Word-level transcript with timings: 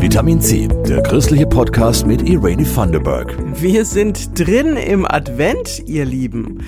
Vitamin 0.00 0.40
C, 0.40 0.66
der 0.88 1.02
christliche 1.02 1.46
Podcast 1.46 2.06
mit 2.06 2.26
Irene 2.26 2.64
Thunderberg. 2.64 3.36
Wir 3.60 3.84
sind 3.84 4.38
drin 4.38 4.78
im 4.78 5.04
Advent, 5.04 5.82
ihr 5.86 6.06
Lieben. 6.06 6.64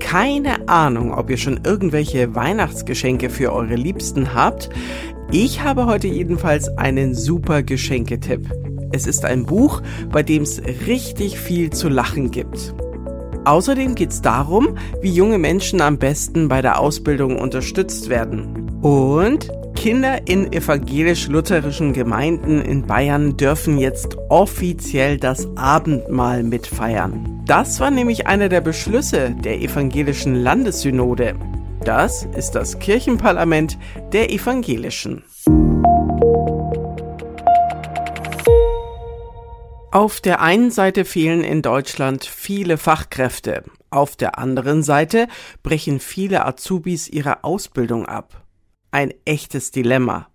Keine 0.00 0.66
Ahnung, 0.66 1.12
ob 1.12 1.28
ihr 1.28 1.36
schon 1.36 1.60
irgendwelche 1.62 2.34
Weihnachtsgeschenke 2.34 3.28
für 3.28 3.52
eure 3.52 3.74
Liebsten 3.74 4.32
habt. 4.32 4.70
Ich 5.30 5.62
habe 5.62 5.84
heute 5.84 6.08
jedenfalls 6.08 6.68
einen 6.78 7.14
super 7.14 7.62
Geschenketipp. 7.62 8.48
Es 8.92 9.06
ist 9.06 9.26
ein 9.26 9.44
Buch, 9.44 9.82
bei 10.10 10.22
dem 10.22 10.42
es 10.44 10.62
richtig 10.86 11.38
viel 11.38 11.68
zu 11.68 11.90
lachen 11.90 12.30
gibt. 12.30 12.74
Außerdem 13.44 13.94
geht 13.94 14.10
es 14.10 14.22
darum, 14.22 14.78
wie 15.02 15.12
junge 15.12 15.36
Menschen 15.36 15.82
am 15.82 15.98
besten 15.98 16.48
bei 16.48 16.62
der 16.62 16.80
Ausbildung 16.80 17.38
unterstützt 17.38 18.08
werden. 18.08 18.80
Und 18.80 19.50
Kinder 19.80 20.28
in 20.28 20.52
evangelisch-lutherischen 20.52 21.94
Gemeinden 21.94 22.60
in 22.60 22.86
Bayern 22.86 23.38
dürfen 23.38 23.78
jetzt 23.78 24.18
offiziell 24.28 25.16
das 25.16 25.48
Abendmahl 25.56 26.42
mitfeiern. 26.42 27.42
Das 27.46 27.80
war 27.80 27.90
nämlich 27.90 28.26
einer 28.26 28.50
der 28.50 28.60
Beschlüsse 28.60 29.30
der 29.30 29.58
evangelischen 29.62 30.34
Landessynode. 30.34 31.34
Das 31.82 32.26
ist 32.36 32.50
das 32.50 32.78
Kirchenparlament 32.78 33.78
der 34.12 34.30
Evangelischen. 34.30 35.24
Auf 39.92 40.20
der 40.20 40.42
einen 40.42 40.70
Seite 40.70 41.06
fehlen 41.06 41.42
in 41.42 41.62
Deutschland 41.62 42.26
viele 42.26 42.76
Fachkräfte, 42.76 43.64
auf 43.88 44.14
der 44.14 44.38
anderen 44.38 44.82
Seite 44.82 45.26
brechen 45.62 46.00
viele 46.00 46.44
Azubis 46.44 47.08
ihre 47.08 47.44
Ausbildung 47.44 48.04
ab 48.04 48.39
ein 48.90 49.12
echtes 49.24 49.70
Dilemma. 49.70 50.28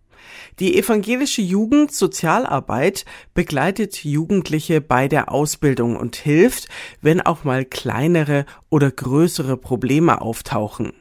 Die 0.60 0.78
evangelische 0.78 1.42
Jugendsozialarbeit 1.42 3.06
begleitet 3.34 4.04
Jugendliche 4.06 4.80
bei 4.82 5.08
der 5.08 5.32
Ausbildung 5.32 5.98
und 5.98 6.16
hilft, 6.16 6.70
wenn 7.02 7.22
auch 7.22 7.44
mal 7.44 7.66
kleinere 7.66 8.46
oder 8.70 8.90
größere 8.90 9.58
Probleme 9.58 10.22
auftauchen. 10.22 10.94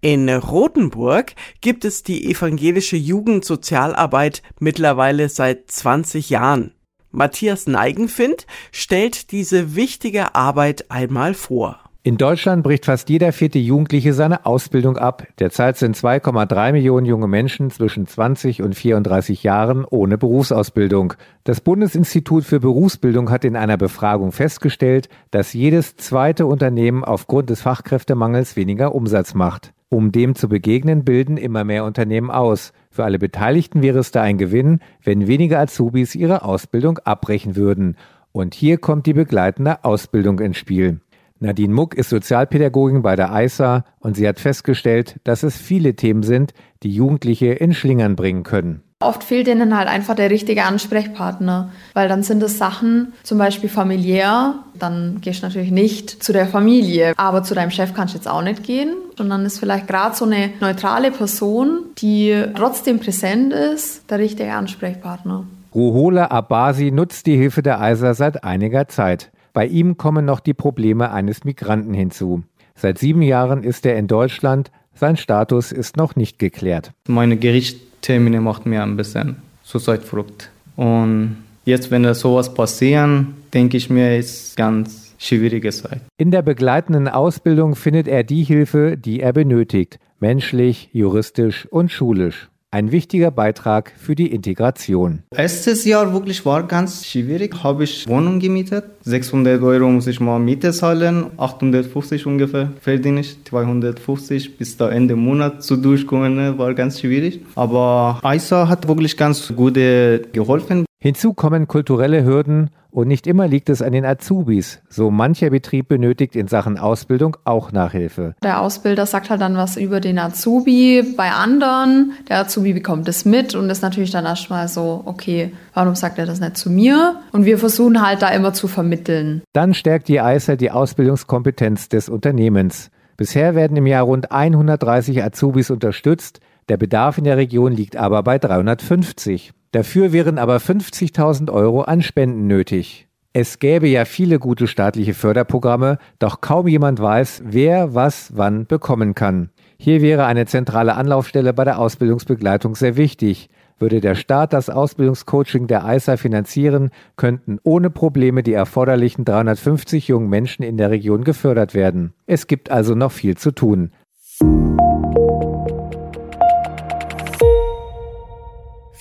In 0.00 0.28
Rothenburg 0.28 1.34
gibt 1.60 1.84
es 1.84 2.02
die 2.02 2.30
evangelische 2.30 2.96
Jugendsozialarbeit 2.96 4.42
mittlerweile 4.60 5.28
seit 5.28 5.70
20 5.70 6.30
Jahren. 6.30 6.72
Matthias 7.10 7.66
Neigenfind 7.66 8.46
stellt 8.72 9.30
diese 9.30 9.74
wichtige 9.74 10.34
Arbeit 10.34 10.90
einmal 10.90 11.34
vor. 11.34 11.85
In 12.06 12.18
Deutschland 12.18 12.62
bricht 12.62 12.84
fast 12.84 13.08
jeder 13.08 13.32
vierte 13.32 13.58
Jugendliche 13.58 14.12
seine 14.12 14.46
Ausbildung 14.46 14.96
ab. 14.96 15.26
Derzeit 15.40 15.76
sind 15.76 15.96
2,3 15.96 16.70
Millionen 16.70 17.04
junge 17.04 17.26
Menschen 17.26 17.68
zwischen 17.72 18.06
20 18.06 18.62
und 18.62 18.76
34 18.76 19.42
Jahren 19.42 19.84
ohne 19.84 20.16
Berufsausbildung. 20.16 21.14
Das 21.42 21.60
Bundesinstitut 21.60 22.44
für 22.44 22.60
Berufsbildung 22.60 23.28
hat 23.28 23.44
in 23.44 23.56
einer 23.56 23.76
Befragung 23.76 24.30
festgestellt, 24.30 25.08
dass 25.32 25.52
jedes 25.52 25.96
zweite 25.96 26.46
Unternehmen 26.46 27.02
aufgrund 27.02 27.50
des 27.50 27.62
Fachkräftemangels 27.62 28.54
weniger 28.54 28.94
Umsatz 28.94 29.34
macht. 29.34 29.72
Um 29.88 30.12
dem 30.12 30.36
zu 30.36 30.48
begegnen, 30.48 31.04
bilden 31.04 31.36
immer 31.36 31.64
mehr 31.64 31.82
Unternehmen 31.82 32.30
aus. 32.30 32.72
Für 32.88 33.02
alle 33.02 33.18
Beteiligten 33.18 33.82
wäre 33.82 33.98
es 33.98 34.12
da 34.12 34.22
ein 34.22 34.38
Gewinn, 34.38 34.78
wenn 35.02 35.26
weniger 35.26 35.58
Azubis 35.58 36.14
ihre 36.14 36.44
Ausbildung 36.44 36.98
abbrechen 36.98 37.56
würden. 37.56 37.96
Und 38.30 38.54
hier 38.54 38.78
kommt 38.78 39.06
die 39.06 39.14
begleitende 39.14 39.82
Ausbildung 39.82 40.38
ins 40.38 40.58
Spiel. 40.58 41.00
Nadine 41.38 41.74
Muck 41.74 41.94
ist 41.94 42.10
Sozialpädagogin 42.10 43.02
bei 43.02 43.14
der 43.14 43.32
EISA 43.32 43.84
und 44.00 44.16
sie 44.16 44.26
hat 44.26 44.40
festgestellt, 44.40 45.16
dass 45.24 45.42
es 45.42 45.56
viele 45.56 45.94
Themen 45.94 46.22
sind, 46.22 46.54
die 46.82 46.90
Jugendliche 46.90 47.48
in 47.48 47.74
Schlingern 47.74 48.16
bringen 48.16 48.42
können. 48.42 48.82
Oft 49.00 49.24
fehlt 49.24 49.46
ihnen 49.46 49.76
halt 49.76 49.88
einfach 49.88 50.14
der 50.14 50.30
richtige 50.30 50.64
Ansprechpartner, 50.64 51.70
weil 51.92 52.08
dann 52.08 52.22
sind 52.22 52.42
es 52.42 52.56
Sachen, 52.56 53.12
zum 53.22 53.36
Beispiel 53.36 53.68
familiär, 53.68 54.54
dann 54.78 55.18
gehst 55.20 55.42
du 55.42 55.46
natürlich 55.46 55.70
nicht 55.70 56.08
zu 56.22 56.32
der 56.32 56.46
Familie, 56.46 57.12
aber 57.18 57.42
zu 57.42 57.54
deinem 57.54 57.70
Chef 57.70 57.92
kannst 57.92 58.14
du 58.14 58.18
jetzt 58.18 58.26
auch 58.26 58.40
nicht 58.40 58.62
gehen. 58.62 58.94
Und 59.18 59.28
dann 59.28 59.44
ist 59.44 59.58
vielleicht 59.58 59.86
gerade 59.86 60.16
so 60.16 60.24
eine 60.24 60.50
neutrale 60.60 61.10
Person, 61.10 61.80
die 61.98 62.42
trotzdem 62.54 62.98
präsent 62.98 63.52
ist, 63.52 64.10
der 64.10 64.18
richtige 64.18 64.54
Ansprechpartner. 64.54 65.44
Ruhola 65.74 66.30
Abasi 66.30 66.90
nutzt 66.90 67.26
die 67.26 67.36
Hilfe 67.36 67.62
der 67.62 67.78
EISA 67.78 68.14
seit 68.14 68.44
einiger 68.44 68.88
Zeit. 68.88 69.30
Bei 69.56 69.64
ihm 69.64 69.96
kommen 69.96 70.26
noch 70.26 70.40
die 70.40 70.52
Probleme 70.52 71.12
eines 71.12 71.44
Migranten 71.44 71.94
hinzu. 71.94 72.42
Seit 72.74 72.98
sieben 72.98 73.22
Jahren 73.22 73.62
ist 73.64 73.86
er 73.86 73.96
in 73.96 74.06
Deutschland, 74.06 74.70
sein 74.94 75.16
Status 75.16 75.72
ist 75.72 75.96
noch 75.96 76.14
nicht 76.14 76.38
geklärt. 76.38 76.92
Meine 77.08 77.38
Gerichtstermine 77.38 78.42
macht 78.42 78.66
mir 78.66 78.82
ein 78.82 78.98
bisschen 78.98 79.36
zurzeit 79.64 80.02
verrückt. 80.02 80.50
Und 80.76 81.38
jetzt, 81.64 81.90
wenn 81.90 82.02
da 82.02 82.12
sowas 82.12 82.52
passieren, 82.52 83.28
denke 83.54 83.78
ich 83.78 83.88
mir, 83.88 84.18
ist 84.18 84.58
ganz 84.58 85.14
schwierige 85.16 85.70
Zeit. 85.70 86.02
In 86.18 86.30
der 86.30 86.42
begleitenden 86.42 87.08
Ausbildung 87.08 87.76
findet 87.76 88.08
er 88.08 88.24
die 88.24 88.44
Hilfe, 88.44 88.98
die 88.98 89.20
er 89.20 89.32
benötigt, 89.32 89.98
menschlich, 90.20 90.90
juristisch 90.92 91.64
und 91.70 91.90
schulisch. 91.90 92.50
Ein 92.72 92.90
wichtiger 92.90 93.30
Beitrag 93.30 93.92
für 93.96 94.16
die 94.16 94.26
Integration. 94.26 95.22
Erstes 95.34 95.84
Jahr 95.84 96.12
wirklich 96.12 96.44
war 96.44 96.64
ganz 96.64 97.06
schwierig. 97.06 97.62
Habe 97.62 97.84
ich 97.84 98.08
Wohnung 98.08 98.40
gemietet. 98.40 98.84
600 99.02 99.62
Euro 99.62 99.88
muss 99.88 100.08
ich 100.08 100.18
mal 100.18 100.40
Miete 100.40 100.72
zahlen. 100.72 101.26
850 101.36 102.26
ungefähr 102.26 102.72
verdiene 102.80 103.20
ich. 103.20 103.42
250 103.44 104.58
bis 104.58 104.76
da 104.76 104.90
Ende 104.90 105.14
Monat 105.14 105.62
zu 105.62 105.76
durchkommen 105.76 106.34
ne, 106.34 106.58
war 106.58 106.74
ganz 106.74 107.00
schwierig. 107.00 107.40
Aber 107.54 108.20
ISA 108.24 108.68
hat 108.68 108.88
wirklich 108.88 109.16
ganz 109.16 109.54
gut 109.54 109.74
geholfen. 109.74 110.85
Hinzu 111.06 111.34
kommen 111.34 111.68
kulturelle 111.68 112.24
Hürden 112.24 112.70
und 112.90 113.06
nicht 113.06 113.28
immer 113.28 113.46
liegt 113.46 113.68
es 113.68 113.80
an 113.80 113.92
den 113.92 114.04
Azubis. 114.04 114.82
So 114.88 115.12
mancher 115.12 115.50
Betrieb 115.50 115.86
benötigt 115.86 116.34
in 116.34 116.48
Sachen 116.48 116.78
Ausbildung 116.78 117.36
auch 117.44 117.70
Nachhilfe. 117.70 118.34
Der 118.42 118.60
Ausbilder 118.60 119.06
sagt 119.06 119.30
halt 119.30 119.40
dann 119.40 119.56
was 119.56 119.76
über 119.76 120.00
den 120.00 120.18
Azubi 120.18 121.14
bei 121.16 121.30
anderen. 121.30 122.14
Der 122.28 122.40
Azubi 122.40 122.72
bekommt 122.72 123.06
es 123.06 123.24
mit 123.24 123.54
und 123.54 123.70
ist 123.70 123.82
natürlich 123.82 124.10
dann 124.10 124.24
erstmal 124.24 124.66
so, 124.66 125.02
okay, 125.04 125.52
warum 125.74 125.94
sagt 125.94 126.18
er 126.18 126.26
das 126.26 126.40
nicht 126.40 126.56
zu 126.56 126.70
mir? 126.70 127.20
Und 127.30 127.44
wir 127.44 127.58
versuchen 127.58 128.04
halt 128.04 128.20
da 128.20 128.30
immer 128.30 128.52
zu 128.52 128.66
vermitteln. 128.66 129.42
Dann 129.52 129.74
stärkt 129.74 130.08
die 130.08 130.18
EISA 130.18 130.56
die 130.56 130.72
Ausbildungskompetenz 130.72 131.88
des 131.88 132.08
Unternehmens. 132.08 132.90
Bisher 133.16 133.54
werden 133.54 133.76
im 133.76 133.86
Jahr 133.86 134.02
rund 134.02 134.32
130 134.32 135.22
Azubis 135.22 135.70
unterstützt. 135.70 136.40
Der 136.68 136.78
Bedarf 136.78 137.16
in 137.16 137.22
der 137.22 137.36
Region 137.36 137.70
liegt 137.70 137.94
aber 137.94 138.24
bei 138.24 138.40
350. 138.40 139.52
Dafür 139.76 140.10
wären 140.10 140.38
aber 140.38 140.56
50.000 140.56 141.52
Euro 141.52 141.82
an 141.82 142.00
Spenden 142.00 142.46
nötig. 142.46 143.08
Es 143.34 143.58
gäbe 143.58 143.86
ja 143.86 144.06
viele 144.06 144.38
gute 144.38 144.68
staatliche 144.68 145.12
Förderprogramme, 145.12 145.98
doch 146.18 146.40
kaum 146.40 146.66
jemand 146.66 146.98
weiß, 146.98 147.42
wer 147.44 147.94
was 147.94 148.34
wann 148.34 148.64
bekommen 148.64 149.14
kann. 149.14 149.50
Hier 149.78 150.00
wäre 150.00 150.24
eine 150.24 150.46
zentrale 150.46 150.94
Anlaufstelle 150.94 151.52
bei 151.52 151.64
der 151.64 151.78
Ausbildungsbegleitung 151.78 152.74
sehr 152.74 152.96
wichtig. 152.96 153.50
Würde 153.78 154.00
der 154.00 154.14
Staat 154.14 154.54
das 154.54 154.70
Ausbildungscoaching 154.70 155.66
der 155.66 155.84
EISA 155.84 156.16
finanzieren, 156.16 156.88
könnten 157.16 157.58
ohne 157.62 157.90
Probleme 157.90 158.42
die 158.42 158.54
erforderlichen 158.54 159.26
350 159.26 160.08
jungen 160.08 160.30
Menschen 160.30 160.62
in 160.62 160.78
der 160.78 160.90
Region 160.90 161.22
gefördert 161.22 161.74
werden. 161.74 162.14
Es 162.24 162.46
gibt 162.46 162.70
also 162.70 162.94
noch 162.94 163.12
viel 163.12 163.36
zu 163.36 163.50
tun. 163.50 163.90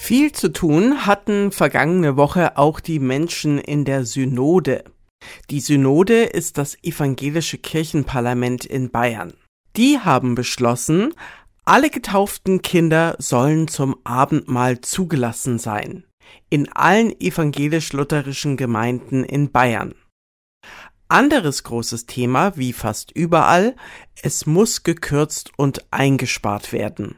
Viel 0.06 0.34
zu 0.34 0.50
tun 0.50 1.08
hatten 1.08 1.52
vergangene 1.52 2.16
Woche 2.16 2.60
auch 2.60 2.80
die 2.80 3.00
Menschen 3.00 3.58
in 3.58 3.86
der 3.86 4.06
Synode. 4.06 4.84
Die 5.50 5.60
Synode 5.60 6.26
ist 6.26 6.60
das 6.60 6.78
evangelische 6.84 7.58
Kirchenparlament 7.58 8.66
in 8.66 8.92
Bayern. 8.92 9.34
Die 9.76 9.98
haben 9.98 10.36
beschlossen, 10.36 11.16
alle 11.64 11.90
getauften 11.90 12.62
Kinder 12.62 13.16
sollen 13.18 13.68
zum 13.68 13.96
Abendmahl 14.04 14.80
zugelassen 14.80 15.58
sein. 15.58 16.04
In 16.52 16.72
allen 16.72 17.20
evangelisch-lutherischen 17.20 18.58
Gemeinden 18.58 19.24
in 19.24 19.50
Bayern. 19.50 19.96
Anderes 21.08 21.64
großes 21.64 22.06
Thema, 22.06 22.56
wie 22.56 22.74
fast 22.74 23.10
überall, 23.10 23.76
es 24.22 24.46
muss 24.46 24.84
gekürzt 24.84 25.50
und 25.58 25.84
eingespart 25.90 26.74
werden. 26.74 27.16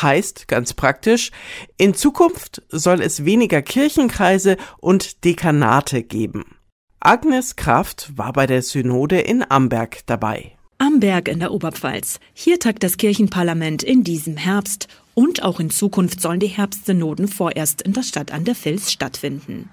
Heißt 0.00 0.48
ganz 0.48 0.74
praktisch, 0.74 1.30
in 1.76 1.94
Zukunft 1.94 2.62
soll 2.68 3.00
es 3.00 3.24
weniger 3.24 3.62
Kirchenkreise 3.62 4.56
und 4.78 5.24
Dekanate 5.24 6.02
geben. 6.02 6.44
Agnes 7.00 7.56
Kraft 7.56 8.16
war 8.16 8.32
bei 8.32 8.46
der 8.46 8.62
Synode 8.62 9.20
in 9.20 9.44
Amberg 9.48 10.06
dabei. 10.06 10.52
Amberg 10.78 11.28
in 11.28 11.38
der 11.38 11.52
Oberpfalz. 11.52 12.18
Hier 12.32 12.58
tagt 12.58 12.82
das 12.82 12.96
Kirchenparlament 12.96 13.82
in 13.82 14.04
diesem 14.04 14.36
Herbst 14.36 14.88
und 15.14 15.42
auch 15.42 15.60
in 15.60 15.70
Zukunft 15.70 16.20
sollen 16.20 16.40
die 16.40 16.48
Herbstsynoden 16.48 17.28
vorerst 17.28 17.82
in 17.82 17.92
der 17.92 18.02
Stadt 18.02 18.32
an 18.32 18.44
der 18.44 18.56
Vils 18.56 18.90
stattfinden. 18.90 19.70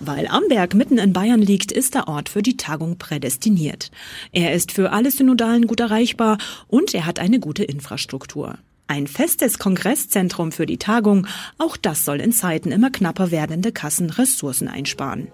Weil 0.00 0.26
Amberg 0.28 0.74
mitten 0.74 0.98
in 0.98 1.12
Bayern 1.12 1.42
liegt, 1.42 1.72
ist 1.72 1.94
der 1.94 2.08
Ort 2.08 2.28
für 2.28 2.42
die 2.42 2.56
Tagung 2.56 2.96
prädestiniert. 2.96 3.90
Er 4.32 4.54
ist 4.54 4.72
für 4.72 4.92
alle 4.92 5.10
Synodalen 5.10 5.66
gut 5.66 5.80
erreichbar 5.80 6.38
und 6.68 6.94
er 6.94 7.04
hat 7.04 7.18
eine 7.18 7.38
gute 7.38 7.64
Infrastruktur. 7.64 8.58
Ein 8.90 9.06
festes 9.06 9.58
Kongresszentrum 9.58 10.50
für 10.50 10.64
die 10.64 10.78
Tagung, 10.78 11.26
auch 11.58 11.76
das 11.76 12.06
soll 12.06 12.22
in 12.22 12.32
Zeiten 12.32 12.72
immer 12.72 12.90
knapper 12.90 13.30
werdende 13.30 13.70
Kassen 13.70 14.08
Ressourcen 14.08 14.66
einsparen. 14.66 15.30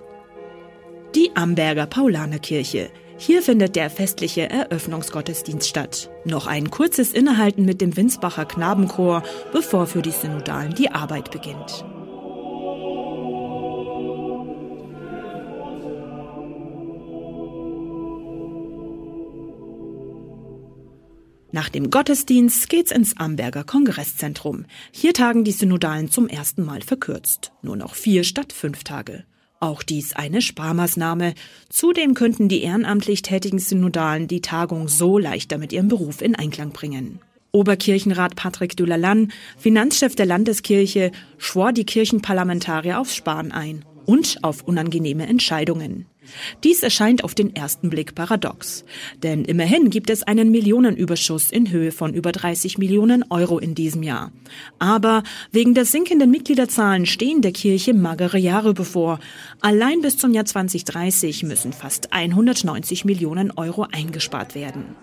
Die 1.14 1.30
Amberger 1.36 1.86
Paulanerkirche. 1.86 2.90
Hier 3.16 3.42
findet 3.42 3.76
der 3.76 3.90
festliche 3.90 4.50
Eröffnungsgottesdienst 4.50 5.68
statt. 5.68 6.10
Noch 6.24 6.48
ein 6.48 6.72
kurzes 6.72 7.12
Innehalten 7.12 7.64
mit 7.64 7.80
dem 7.80 7.96
Winsbacher 7.96 8.44
Knabenchor, 8.44 9.22
bevor 9.52 9.86
für 9.86 10.02
die 10.02 10.10
Synodalen 10.10 10.74
die 10.74 10.90
Arbeit 10.90 11.30
beginnt. 11.30 11.84
Nach 21.54 21.68
dem 21.68 21.88
Gottesdienst 21.88 22.68
geht's 22.68 22.90
ins 22.90 23.16
Amberger 23.16 23.62
Kongresszentrum. 23.62 24.64
Hier 24.90 25.12
tagen 25.12 25.44
die 25.44 25.52
Synodalen 25.52 26.10
zum 26.10 26.26
ersten 26.26 26.64
Mal 26.64 26.82
verkürzt. 26.82 27.52
Nur 27.62 27.76
noch 27.76 27.94
vier 27.94 28.24
statt 28.24 28.52
fünf 28.52 28.82
Tage. 28.82 29.22
Auch 29.60 29.84
dies 29.84 30.16
eine 30.16 30.42
Sparmaßnahme. 30.42 31.34
Zudem 31.68 32.14
könnten 32.14 32.48
die 32.48 32.64
ehrenamtlich 32.64 33.22
tätigen 33.22 33.60
Synodalen 33.60 34.26
die 34.26 34.40
Tagung 34.40 34.88
so 34.88 35.16
leichter 35.16 35.56
mit 35.56 35.72
ihrem 35.72 35.86
Beruf 35.86 36.22
in 36.22 36.34
Einklang 36.34 36.72
bringen. 36.72 37.20
Oberkirchenrat 37.52 38.34
Patrick 38.34 38.76
Dulalan, 38.76 39.30
Finanzchef 39.56 40.16
der 40.16 40.26
Landeskirche, 40.26 41.12
schwor 41.38 41.72
die 41.72 41.86
Kirchenparlamentarier 41.86 42.98
aufs 42.98 43.14
Sparen 43.14 43.52
ein 43.52 43.84
und 44.06 44.38
auf 44.42 44.64
unangenehme 44.64 45.28
Entscheidungen. 45.28 46.06
Dies 46.62 46.82
erscheint 46.82 47.24
auf 47.24 47.34
den 47.34 47.54
ersten 47.54 47.90
Blick 47.90 48.14
paradox. 48.14 48.84
Denn 49.22 49.44
immerhin 49.44 49.90
gibt 49.90 50.10
es 50.10 50.22
einen 50.22 50.50
Millionenüberschuss 50.50 51.50
in 51.50 51.70
Höhe 51.70 51.92
von 51.92 52.14
über 52.14 52.32
30 52.32 52.78
Millionen 52.78 53.24
Euro 53.30 53.58
in 53.58 53.74
diesem 53.74 54.02
Jahr. 54.02 54.32
Aber 54.78 55.22
wegen 55.52 55.74
der 55.74 55.84
sinkenden 55.84 56.30
Mitgliederzahlen 56.30 57.06
stehen 57.06 57.42
der 57.42 57.52
Kirche 57.52 57.94
magere 57.94 58.38
Jahre 58.38 58.74
bevor. 58.74 59.18
Allein 59.60 60.00
bis 60.00 60.16
zum 60.16 60.32
Jahr 60.32 60.44
2030 60.44 61.42
müssen 61.42 61.72
fast 61.72 62.12
190 62.12 63.04
Millionen 63.04 63.50
Euro 63.52 63.86
eingespart 63.90 64.54
werden. 64.54 64.96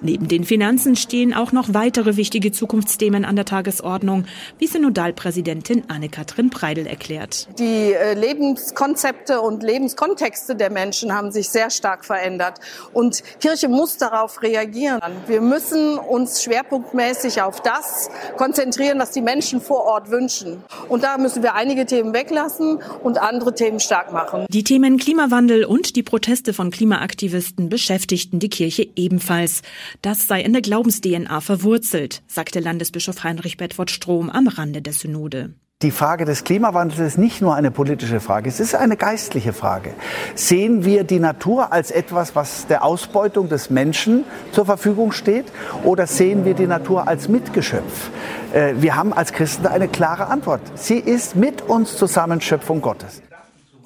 Neben 0.00 0.28
den 0.28 0.44
Finanzen 0.44 0.96
stehen 0.96 1.32
auch 1.32 1.52
noch 1.52 1.72
weitere 1.72 2.16
wichtige 2.16 2.52
Zukunftsthemen 2.52 3.24
an 3.24 3.36
der 3.36 3.44
Tagesordnung, 3.44 4.24
wie 4.58 4.66
Synodalpräsidentin 4.66 5.84
Anne-Kathrin 5.88 6.50
Preidel 6.50 6.86
erklärt. 6.86 7.48
Die 7.58 7.92
äh, 7.92 8.14
Lebenskonzepte 8.14 9.40
und 9.40 9.62
Lebenskontexte 9.62 10.54
der 10.54 10.70
Menschen 10.70 11.14
haben 11.14 11.32
sich 11.32 11.48
sehr 11.48 11.70
stark 11.70 12.04
verändert 12.04 12.60
und 12.92 13.22
Kirche 13.40 13.68
muss 13.68 13.96
darauf 13.96 14.42
reagieren. 14.42 15.00
Wir 15.26 15.40
müssen 15.40 15.98
uns 15.98 16.42
schwerpunktmäßig 16.42 17.42
auf 17.42 17.62
das 17.62 18.10
konzentrieren, 18.36 18.98
was 18.98 19.12
die 19.12 19.22
Menschen 19.22 19.60
vor 19.60 19.84
Ort 19.84 20.10
wünschen. 20.10 20.62
Und 20.88 21.04
da 21.04 21.18
müssen 21.18 21.42
wir 21.42 21.54
einige 21.54 21.86
Themen 21.86 22.12
weglassen 22.12 22.80
und 23.02 23.18
andere 23.18 23.54
Themen 23.54 23.80
stark 23.80 24.12
machen. 24.12 24.46
Die 24.50 24.64
Themen 24.64 24.98
Klimawandel 24.98 25.64
und 25.64 25.96
die 25.96 26.02
Proteste 26.02 26.52
von 26.52 26.70
Klimaaktivisten 26.70 27.68
beschäftigten 27.68 28.38
die 28.38 28.48
Kirche 28.48 28.86
ebenfalls. 28.96 29.62
Das 30.02 30.26
sei 30.26 30.40
in 30.40 30.52
der 30.52 30.62
Glaubens-DNA 30.62 31.40
verwurzelt, 31.40 32.22
sagte 32.26 32.60
Landesbischof 32.60 33.24
Heinrich 33.24 33.56
Bedford 33.56 33.90
Strom 33.90 34.30
am 34.30 34.48
Rande 34.48 34.82
der 34.82 34.92
Synode. 34.92 35.54
Die 35.82 35.90
Frage 35.90 36.24
des 36.24 36.44
Klimawandels 36.44 36.98
ist 37.00 37.18
nicht 37.18 37.42
nur 37.42 37.54
eine 37.54 37.70
politische 37.70 38.18
Frage, 38.18 38.48
es 38.48 38.60
ist 38.60 38.74
eine 38.74 38.96
geistliche 38.96 39.52
Frage. 39.52 39.92
Sehen 40.34 40.86
wir 40.86 41.04
die 41.04 41.18
Natur 41.18 41.70
als 41.70 41.90
etwas, 41.90 42.34
was 42.34 42.66
der 42.66 42.82
Ausbeutung 42.82 43.50
des 43.50 43.68
Menschen 43.68 44.24
zur 44.52 44.64
Verfügung 44.64 45.12
steht, 45.12 45.44
oder 45.84 46.06
sehen 46.06 46.46
wir 46.46 46.54
die 46.54 46.66
Natur 46.66 47.06
als 47.06 47.28
Mitgeschöpf? 47.28 48.10
Äh, 48.54 48.76
wir 48.78 48.96
haben 48.96 49.12
als 49.12 49.34
Christen 49.34 49.66
eine 49.66 49.86
klare 49.86 50.28
Antwort. 50.28 50.62
Sie 50.76 50.98
ist 50.98 51.36
mit 51.36 51.60
uns 51.60 51.98
zusammen 51.98 52.40
Schöpfung 52.40 52.80
Gottes. 52.80 53.20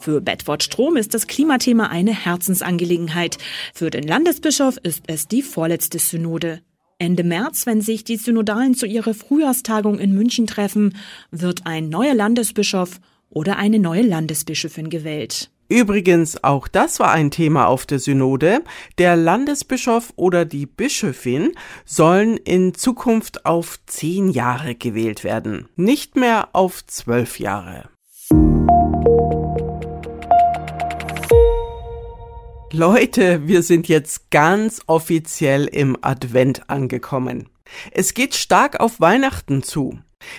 Für 0.00 0.22
Bedford 0.22 0.62
Strom 0.62 0.96
ist 0.96 1.12
das 1.12 1.26
Klimathema 1.26 1.88
eine 1.88 2.14
Herzensangelegenheit. 2.14 3.36
Für 3.74 3.90
den 3.90 4.04
Landesbischof 4.04 4.78
ist 4.82 5.02
es 5.08 5.28
die 5.28 5.42
vorletzte 5.42 5.98
Synode. 5.98 6.62
Ende 6.98 7.22
März, 7.22 7.66
wenn 7.66 7.82
sich 7.82 8.02
die 8.02 8.16
Synodalen 8.16 8.74
zu 8.74 8.86
ihrer 8.86 9.12
Frühjahrstagung 9.12 9.98
in 9.98 10.14
München 10.14 10.46
treffen, 10.46 10.96
wird 11.30 11.66
ein 11.66 11.90
neuer 11.90 12.14
Landesbischof 12.14 12.98
oder 13.28 13.58
eine 13.58 13.78
neue 13.78 14.00
Landesbischöfin 14.00 14.88
gewählt. 14.88 15.50
Übrigens, 15.68 16.42
auch 16.42 16.66
das 16.66 16.98
war 16.98 17.12
ein 17.12 17.30
Thema 17.30 17.66
auf 17.66 17.84
der 17.84 17.98
Synode. 17.98 18.62
Der 18.96 19.16
Landesbischof 19.16 20.14
oder 20.16 20.46
die 20.46 20.64
Bischöfin 20.64 21.52
sollen 21.84 22.38
in 22.38 22.72
Zukunft 22.72 23.44
auf 23.44 23.78
zehn 23.84 24.30
Jahre 24.30 24.74
gewählt 24.74 25.24
werden, 25.24 25.68
nicht 25.76 26.16
mehr 26.16 26.48
auf 26.54 26.86
zwölf 26.86 27.38
Jahre. 27.38 27.90
Leute, 32.72 33.48
wir 33.48 33.64
sind 33.64 33.88
jetzt 33.88 34.30
ganz 34.30 34.80
offiziell 34.86 35.66
im 35.66 35.98
Advent 36.02 36.70
angekommen. 36.70 37.48
Es 37.90 38.14
geht 38.14 38.36
stark 38.36 38.78
auf 38.78 39.00
Weihnachten 39.00 39.64
zu. 39.64 39.98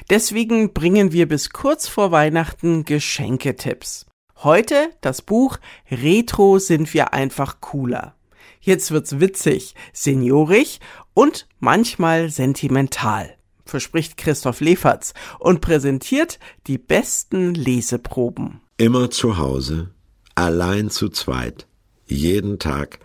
Deswegen 0.09 0.71
bringen 0.71 1.11
wir 1.11 1.27
bis 1.27 1.49
kurz 1.49 1.89
vor 1.89 2.11
Weihnachten 2.11 2.85
Geschenketipps. 2.85 4.05
Heute 4.37 4.91
das 5.01 5.21
Buch 5.21 5.57
Retro 5.89 6.57
sind 6.59 6.93
wir 6.93 7.13
einfach 7.13 7.59
cooler. 7.59 8.15
Jetzt 8.61 8.91
wird's 8.91 9.19
witzig, 9.19 9.75
seniorig 9.91 10.79
und 11.13 11.49
manchmal 11.59 12.29
sentimental, 12.29 13.35
verspricht 13.65 14.15
Christoph 14.15 14.61
Leferz 14.61 15.13
und 15.39 15.59
präsentiert 15.59 16.39
die 16.67 16.77
besten 16.77 17.53
Leseproben. 17.55 18.61
Immer 18.77 19.11
zu 19.11 19.37
Hause, 19.37 19.89
allein 20.35 20.89
zu 20.89 21.09
zweit 21.09 21.67
jeden 22.11 22.59
Tag. 22.59 22.99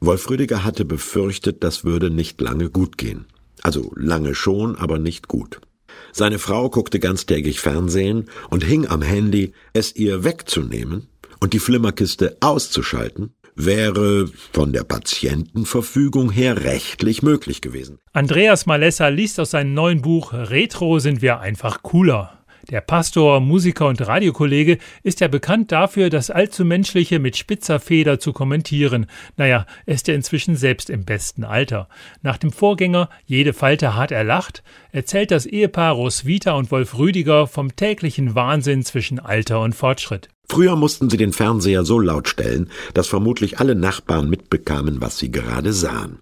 Wolf 0.00 0.30
Rüdiger 0.30 0.64
hatte 0.64 0.84
befürchtet, 0.84 1.62
das 1.62 1.84
würde 1.84 2.10
nicht 2.10 2.40
lange 2.40 2.70
gut 2.70 2.98
gehen. 2.98 3.26
Also 3.62 3.92
lange 3.96 4.34
schon, 4.34 4.76
aber 4.76 4.98
nicht 4.98 5.28
gut. 5.28 5.60
Seine 6.12 6.38
Frau 6.38 6.70
guckte 6.70 7.00
ganztägig 7.00 7.60
Fernsehen 7.60 8.26
und 8.50 8.64
hing 8.64 8.86
am 8.86 9.02
Handy, 9.02 9.52
es 9.72 9.94
ihr 9.96 10.24
wegzunehmen 10.24 11.08
und 11.40 11.52
die 11.52 11.58
Flimmerkiste 11.58 12.36
auszuschalten, 12.40 13.34
wäre 13.54 14.30
von 14.52 14.72
der 14.72 14.84
Patientenverfügung 14.84 16.30
her 16.30 16.64
rechtlich 16.64 17.22
möglich 17.22 17.60
gewesen. 17.60 17.98
Andreas 18.12 18.66
Malessa 18.66 19.08
liest 19.08 19.40
aus 19.40 19.50
seinem 19.50 19.74
neuen 19.74 20.00
Buch 20.00 20.32
Retro 20.32 21.00
sind 21.00 21.22
wir 21.22 21.40
einfach 21.40 21.82
cooler. 21.82 22.37
Der 22.70 22.82
Pastor, 22.82 23.40
Musiker 23.40 23.86
und 23.86 24.06
Radiokollege 24.06 24.76
ist 25.02 25.20
ja 25.20 25.28
bekannt 25.28 25.72
dafür, 25.72 26.10
das 26.10 26.30
allzu 26.30 26.66
Menschliche 26.66 27.18
mit 27.18 27.38
spitzer 27.38 27.80
Feder 27.80 28.20
zu 28.20 28.34
kommentieren. 28.34 29.06
Naja, 29.38 29.64
er 29.86 29.94
ist 29.94 30.06
ja 30.06 30.12
inzwischen 30.12 30.54
selbst 30.54 30.90
im 30.90 31.06
besten 31.06 31.44
Alter. 31.44 31.88
Nach 32.20 32.36
dem 32.36 32.52
Vorgänger 32.52 33.08
Jede 33.24 33.54
Falte 33.54 33.94
hart 33.94 34.12
erlacht 34.12 34.62
erzählt 34.92 35.30
das 35.30 35.46
Ehepaar 35.46 35.94
Roswitha 35.94 36.52
und 36.52 36.70
Wolf 36.70 36.98
Rüdiger 36.98 37.46
vom 37.46 37.74
täglichen 37.74 38.34
Wahnsinn 38.34 38.82
zwischen 38.82 39.18
Alter 39.18 39.62
und 39.62 39.74
Fortschritt. 39.74 40.28
Früher 40.50 40.76
mussten 40.76 41.08
sie 41.08 41.16
den 41.16 41.32
Fernseher 41.32 41.84
so 41.84 41.98
laut 41.98 42.28
stellen, 42.28 42.70
dass 42.92 43.06
vermutlich 43.06 43.60
alle 43.60 43.76
Nachbarn 43.76 44.28
mitbekamen, 44.28 45.00
was 45.00 45.16
sie 45.16 45.32
gerade 45.32 45.72
sahen. 45.72 46.18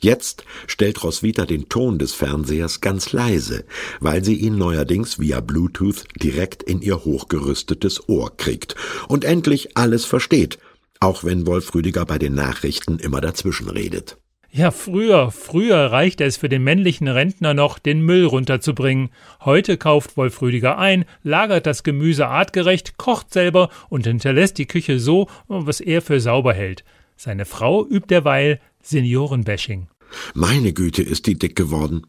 Jetzt 0.00 0.44
stellt 0.66 1.02
Roswitha 1.02 1.46
den 1.46 1.68
Ton 1.68 1.98
des 1.98 2.14
Fernsehers 2.14 2.80
ganz 2.80 3.12
leise, 3.12 3.64
weil 4.00 4.24
sie 4.24 4.34
ihn 4.34 4.56
neuerdings 4.56 5.18
via 5.18 5.40
Bluetooth 5.40 6.04
direkt 6.20 6.62
in 6.62 6.82
ihr 6.82 7.04
hochgerüstetes 7.04 8.08
Ohr 8.08 8.36
kriegt 8.36 8.74
und 9.08 9.24
endlich 9.24 9.76
alles 9.76 10.04
versteht, 10.04 10.58
auch 11.00 11.24
wenn 11.24 11.46
Wolf 11.46 11.74
Rüdiger 11.74 12.04
bei 12.04 12.18
den 12.18 12.34
Nachrichten 12.34 12.98
immer 12.98 13.20
dazwischen 13.20 13.68
redet. 13.68 14.16
Ja, 14.56 14.70
früher, 14.70 15.32
früher 15.32 15.90
reichte 15.90 16.22
es 16.22 16.36
für 16.36 16.48
den 16.48 16.62
männlichen 16.62 17.08
Rentner 17.08 17.54
noch, 17.54 17.80
den 17.80 18.02
Müll 18.02 18.24
runterzubringen. 18.24 19.10
Heute 19.44 19.76
kauft 19.76 20.16
Wolf 20.16 20.40
Rüdiger 20.42 20.78
ein, 20.78 21.06
lagert 21.24 21.66
das 21.66 21.82
Gemüse 21.82 22.28
artgerecht, 22.28 22.96
kocht 22.96 23.32
selber 23.32 23.68
und 23.88 24.06
hinterlässt 24.06 24.56
die 24.58 24.66
Küche 24.66 25.00
so, 25.00 25.26
was 25.48 25.80
er 25.80 26.02
für 26.02 26.20
sauber 26.20 26.54
hält. 26.54 26.84
Seine 27.16 27.44
Frau 27.44 27.86
übt 27.86 28.08
derweil 28.08 28.60
Seniorenbashing. 28.82 29.88
Meine 30.34 30.72
Güte, 30.72 31.02
ist 31.02 31.26
die 31.26 31.38
dick 31.38 31.56
geworden. 31.56 32.06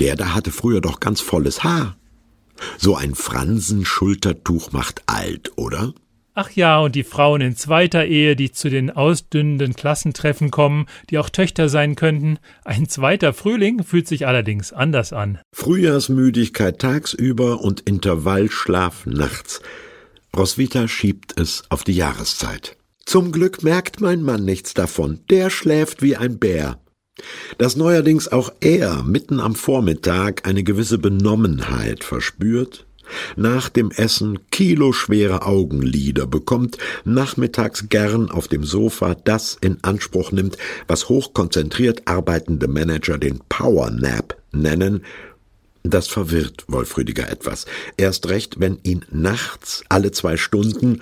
Der 0.00 0.16
da 0.16 0.34
hatte 0.34 0.50
früher 0.50 0.80
doch 0.80 1.00
ganz 1.00 1.20
volles 1.20 1.64
Haar. 1.64 1.96
So 2.78 2.96
ein 2.96 3.14
Fransenschultertuch 3.14 4.72
macht 4.72 5.02
alt, 5.06 5.52
oder? 5.56 5.94
Ach 6.36 6.50
ja, 6.50 6.80
und 6.80 6.96
die 6.96 7.04
Frauen 7.04 7.40
in 7.40 7.54
zweiter 7.54 8.06
Ehe, 8.06 8.34
die 8.34 8.50
zu 8.50 8.68
den 8.68 8.90
ausdünnenden 8.90 9.74
Klassentreffen 9.74 10.50
kommen, 10.50 10.86
die 11.08 11.18
auch 11.18 11.30
Töchter 11.30 11.68
sein 11.68 11.94
könnten. 11.94 12.38
Ein 12.64 12.88
zweiter 12.88 13.32
Frühling 13.32 13.84
fühlt 13.84 14.08
sich 14.08 14.26
allerdings 14.26 14.72
anders 14.72 15.12
an. 15.12 15.38
Frühjahrsmüdigkeit 15.52 16.80
tagsüber 16.80 17.60
und 17.60 17.82
Intervallschlaf 17.82 19.06
nachts. 19.06 19.60
Roswitha 20.36 20.88
schiebt 20.88 21.38
es 21.38 21.62
auf 21.68 21.84
die 21.84 21.94
Jahreszeit. 21.94 22.76
Zum 23.06 23.32
Glück 23.32 23.62
merkt 23.62 24.00
mein 24.00 24.22
Mann 24.22 24.44
nichts 24.44 24.74
davon. 24.74 25.20
Der 25.30 25.50
schläft 25.50 26.02
wie 26.02 26.16
ein 26.16 26.38
Bär. 26.38 26.78
Dass 27.58 27.76
neuerdings 27.76 28.28
auch 28.28 28.52
er 28.60 29.02
mitten 29.04 29.40
am 29.40 29.54
Vormittag 29.54 30.48
eine 30.48 30.64
gewisse 30.64 30.98
Benommenheit 30.98 32.02
verspürt, 32.02 32.86
nach 33.36 33.68
dem 33.68 33.90
Essen 33.90 34.50
kiloschwere 34.50 35.42
Augenlider 35.42 36.26
bekommt, 36.26 36.78
nachmittags 37.04 37.88
gern 37.88 38.30
auf 38.30 38.48
dem 38.48 38.64
Sofa 38.64 39.14
das 39.14 39.58
in 39.60 39.78
Anspruch 39.82 40.32
nimmt, 40.32 40.56
was 40.88 41.08
hochkonzentriert 41.08 42.08
arbeitende 42.08 42.66
Manager 42.66 43.18
den 43.18 43.40
Power 43.48 43.90
Nap 43.90 44.36
nennen, 44.50 45.04
das 45.86 46.08
verwirrt 46.08 46.64
Wolf 46.66 46.96
Rüdiger 46.96 47.30
etwas. 47.30 47.66
Erst 47.98 48.30
recht, 48.30 48.58
wenn 48.58 48.78
ihn 48.84 49.04
nachts 49.10 49.84
alle 49.90 50.12
zwei 50.12 50.38
Stunden 50.38 51.00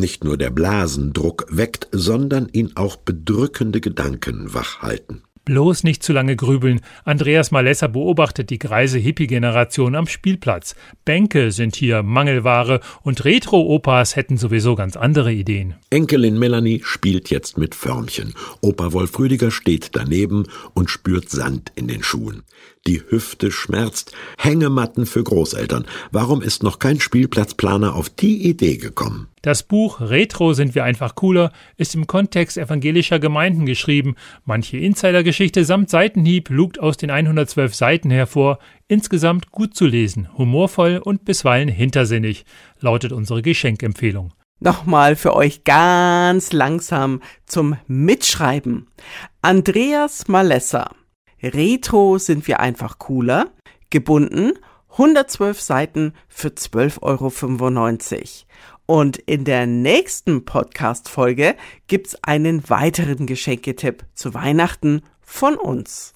nicht 0.00 0.24
nur 0.24 0.36
der 0.36 0.50
Blasendruck 0.50 1.46
weckt, 1.50 1.88
sondern 1.92 2.48
ihn 2.52 2.72
auch 2.74 2.96
bedrückende 2.96 3.80
Gedanken 3.80 4.52
wach 4.54 4.82
halten. 4.82 5.22
Bloß 5.44 5.84
nicht 5.84 6.02
zu 6.02 6.14
lange 6.14 6.36
grübeln. 6.36 6.80
Andreas 7.04 7.50
Malesser 7.50 7.88
beobachtet 7.88 8.48
die 8.48 8.58
greise 8.58 8.98
Hippie-Generation 8.98 9.94
am 9.94 10.06
Spielplatz. 10.06 10.74
Bänke 11.04 11.50
sind 11.50 11.76
hier 11.76 12.02
Mangelware 12.02 12.80
und 13.02 13.26
Retro-Opas 13.26 14.16
hätten 14.16 14.38
sowieso 14.38 14.74
ganz 14.74 14.96
andere 14.96 15.32
Ideen. 15.32 15.74
Enkelin 15.90 16.38
Melanie 16.38 16.80
spielt 16.82 17.28
jetzt 17.28 17.58
mit 17.58 17.74
Förmchen. 17.74 18.32
Opa 18.62 18.94
Wolf 18.94 19.18
Rüdiger 19.18 19.50
steht 19.50 19.90
daneben 19.92 20.44
und 20.72 20.88
spürt 20.88 21.28
Sand 21.28 21.72
in 21.74 21.88
den 21.88 22.02
Schuhen. 22.02 22.44
Die 22.86 23.02
Hüfte 23.08 23.50
schmerzt. 23.50 24.12
Hängematten 24.36 25.06
für 25.06 25.24
Großeltern. 25.24 25.86
Warum 26.12 26.42
ist 26.42 26.62
noch 26.62 26.78
kein 26.78 27.00
Spielplatzplaner 27.00 27.94
auf 27.94 28.10
die 28.10 28.46
Idee 28.46 28.76
gekommen? 28.76 29.28
Das 29.40 29.62
Buch 29.62 30.02
Retro 30.02 30.52
sind 30.52 30.74
wir 30.74 30.84
einfach 30.84 31.14
cooler 31.14 31.50
ist 31.78 31.94
im 31.94 32.06
Kontext 32.06 32.58
evangelischer 32.58 33.18
Gemeinden 33.18 33.64
geschrieben. 33.64 34.16
Manche 34.44 34.76
Insidergeschichte 34.76 35.64
samt 35.64 35.88
Seitenhieb 35.88 36.50
lugt 36.50 36.78
aus 36.78 36.98
den 36.98 37.10
112 37.10 37.74
Seiten 37.74 38.10
hervor. 38.10 38.58
Insgesamt 38.86 39.50
gut 39.50 39.74
zu 39.74 39.86
lesen, 39.86 40.28
humorvoll 40.36 41.00
und 41.02 41.24
bisweilen 41.24 41.70
hintersinnig, 41.70 42.44
lautet 42.80 43.12
unsere 43.12 43.40
Geschenkempfehlung. 43.40 44.34
Nochmal 44.60 45.16
für 45.16 45.34
euch 45.34 45.64
ganz 45.64 46.52
langsam 46.52 47.22
zum 47.46 47.76
Mitschreiben. 47.86 48.88
Andreas 49.40 50.28
Malessa 50.28 50.90
Retro 51.44 52.16
sind 52.16 52.48
wir 52.48 52.60
einfach 52.60 52.98
cooler, 52.98 53.50
gebunden, 53.90 54.52
112 54.92 55.60
Seiten 55.60 56.14
für 56.28 56.48
12,95 56.48 57.02
Euro. 57.02 58.28
Und 58.86 59.18
in 59.18 59.44
der 59.44 59.66
nächsten 59.66 60.44
Podcast-Folge 60.44 61.54
gibt's 61.86 62.16
einen 62.22 62.68
weiteren 62.70 63.26
Geschenketipp 63.26 64.04
zu 64.14 64.32
Weihnachten 64.34 65.02
von 65.20 65.56
uns. 65.56 66.14